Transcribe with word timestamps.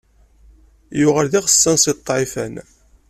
Yuɣal 0.99 1.27
d 1.31 1.33
iɣsan 1.39 1.77
si 1.83 1.93
ṭṭiɛfan. 1.97 2.55